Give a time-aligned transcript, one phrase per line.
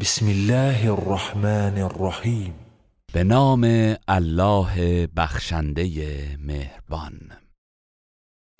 [0.00, 2.54] بسم الله الرحمن الرحیم
[3.12, 3.64] به نام
[4.08, 5.88] الله بخشنده
[6.38, 7.32] مهربان.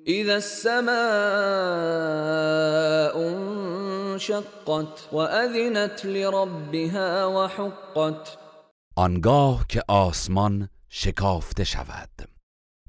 [0.07, 0.93] اذا السماء
[4.13, 8.37] انشقت واذنت لربها وحقت.
[8.95, 12.29] آنگاه که آسمان شکافته شود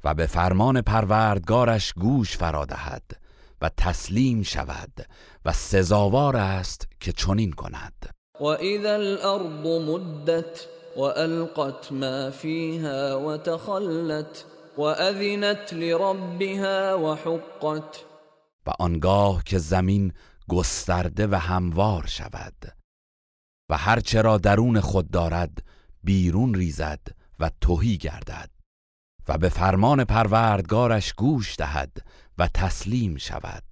[0.05, 3.21] و به فرمان پروردگارش گوش فرادهد
[3.61, 5.07] و تسلیم شود
[5.45, 8.20] و سزاوار است که چنین کند.
[8.41, 14.45] و اذا الارض مدت والقت ما فيها وتخلت
[14.77, 18.05] واذنت لربها وحقت
[18.67, 20.13] و آنگاه که زمین
[20.49, 22.77] گسترده و هموار شود
[23.69, 25.63] و هرچه را درون خود دارد
[26.05, 27.01] بیرون ریزد
[27.41, 28.51] و توهی گردد
[29.29, 31.93] و به فرمان پروردگارش گوش دهد
[32.39, 33.65] و تسلیم شود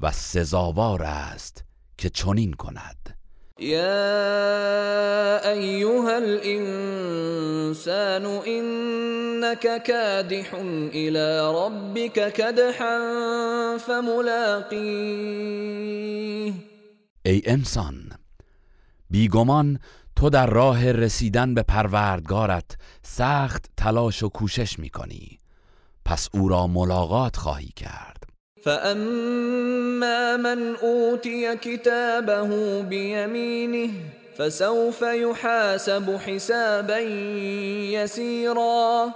[0.00, 1.64] و سزاوار است
[1.98, 3.19] که چنین کند.
[3.60, 7.46] یا ایها الانسان
[8.46, 10.54] انك کادح
[10.94, 12.98] الى ربك کدحا
[13.86, 14.80] فملاقیه
[17.22, 18.12] ای انسان
[19.10, 19.78] بیگمان
[20.16, 25.38] تو در راه رسیدن به پروردگارت سخت تلاش و کوشش می‌کنی.
[26.04, 28.19] پس او را ملاقات خواهی کرد.
[28.64, 33.90] فاما من اوتی کتابه بیمینه
[34.38, 36.98] فسوف یحاسب حسابا
[37.92, 39.14] یسیرا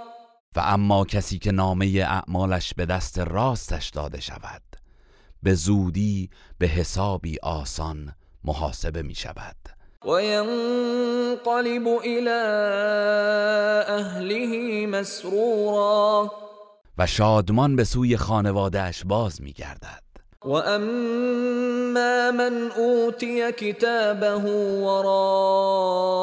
[0.55, 4.61] و اما کسی که نامه اعمالش به دست راستش داده شود
[5.43, 9.55] به زودی به حسابی آسان محاسبه می شود.
[10.05, 12.29] وينقلب إلى
[13.89, 16.44] أهله مسرورا.
[16.97, 20.03] و شادمان به سوی خانوادهش باز میگردد.
[20.45, 24.33] و اما من اوتی کتابه
[24.81, 26.15] وراء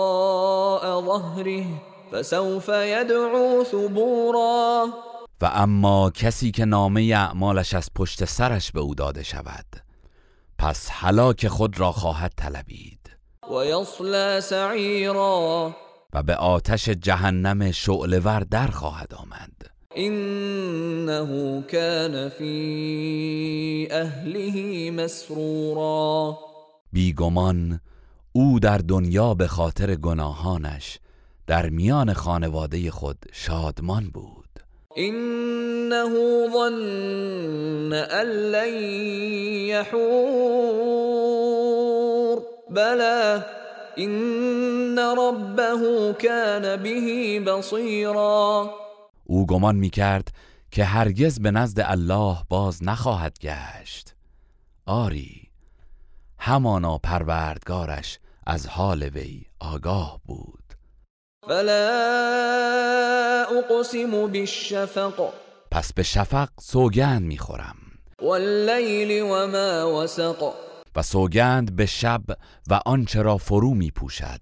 [1.04, 1.64] ظهره
[2.12, 4.88] فسوف يدعو ثبورا.
[5.40, 9.66] و اما کسی که نامه اعمالش از پشت سرش به او داده شود
[10.58, 12.98] پس هلاک خود را خواهد طلبید.
[13.50, 13.84] و
[14.40, 15.74] سعیرا
[16.12, 19.71] و به آتش جهنم شعلور در خواهد آمد.
[19.96, 26.38] انه كان فی اهله مسرورا.
[26.92, 27.80] بیگمان
[28.32, 30.98] او در دنیا به خاطر گناهانش
[31.46, 34.48] در میان خانواده خود شادمان بود.
[34.96, 38.74] انه ظن ان لن
[39.68, 41.12] یحور
[42.70, 43.42] بلى
[43.96, 48.81] این ربه كان به بصیرا
[49.24, 50.28] او گمان می کرد
[50.70, 54.14] که هرگز به نزد الله باز نخواهد گشت.
[54.86, 55.48] آری
[56.38, 60.62] همانا پروردگارش از حال وی آگاه بود.
[61.48, 61.82] فلا
[63.58, 65.32] اقسم بالشفق.
[65.70, 67.76] پس به شفق سوگند می‌خورم.
[68.22, 70.52] واللیل وما وسق.
[70.96, 72.22] و سوگند به شب
[72.70, 74.40] و آنچه را فرو می پوشد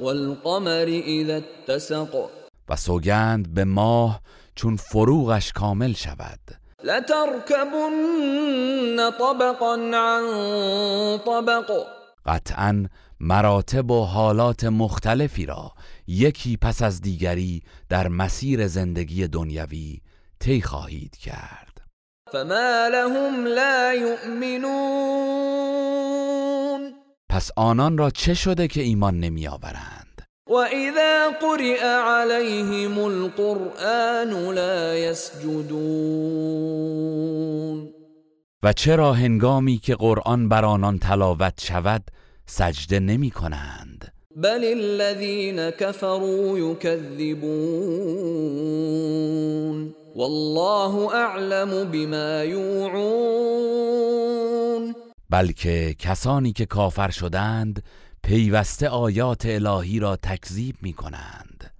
[0.00, 1.36] والقمر اذا
[1.68, 2.39] اتسق.
[2.70, 4.20] و سوگند به ماه
[4.54, 6.40] چون فروغش کامل شود.
[6.84, 7.96] لتركبن
[9.18, 11.70] طبقا عن طبق.
[12.26, 12.86] قطعا
[13.20, 15.72] مراتب و حالات مختلفی را
[16.06, 20.00] یکی پس از دیگری در مسیر زندگی دنیوی
[20.40, 21.80] طی خواهید کرد.
[22.32, 25.30] فما لهم لا يؤمنون
[27.28, 29.99] پس آنان را چه شده که ایمان نمی آورند
[30.50, 35.80] و اذا قرئ عليهم القرآن لا يسجدون
[38.62, 42.02] و چرا هنگامی که قرآن بر آنان تلاوت شود
[42.46, 47.50] سجده نمی کنند بل الذين كفروا يكذبون
[50.16, 53.70] والله اعلم بما یوعون
[55.30, 57.82] بلکه کسانی که کافر شدند
[58.22, 61.70] پیوسته آیات الهی را تکذیب می کنند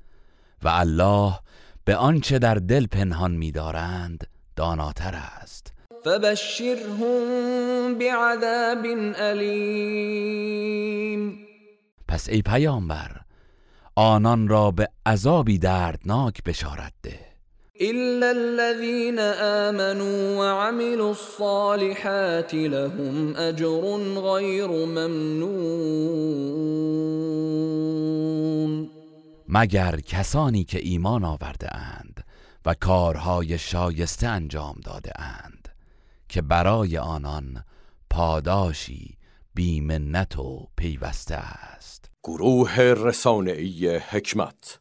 [0.63, 1.39] و الله
[1.85, 4.27] به آنچه در دل پنهان می‌دارند
[4.57, 5.73] داناتر است.
[6.05, 8.87] فبشرهم بعذاب
[9.19, 10.31] علیم
[12.09, 13.21] پس ای پیامبر
[13.95, 17.30] آنان را به عذابی دردناک بشارت ده.
[17.83, 19.19] إلا الذين
[19.69, 23.81] آمنوا وعملوا الصالحات لهم أجر
[24.21, 26.21] غير ممنون.
[29.49, 32.25] مگر کسانی که ایمان آورده اند
[32.67, 35.69] و کارهای شایسته انجام داده اند
[36.29, 37.65] که برای آنان
[38.11, 39.17] پاداشی
[39.55, 42.11] بیمنت و پیوسته است.
[42.25, 44.79] گروه رسانه‌ای حکمت